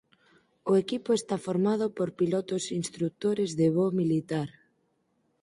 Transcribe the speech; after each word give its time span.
O 0.71 0.73
equipo 0.83 1.09
está 1.19 1.35
formado 1.47 1.85
por 1.97 2.09
pilotos 2.19 2.63
instrutores 2.81 3.49
de 3.59 3.67
voo 3.75 3.91
militar. 4.01 4.49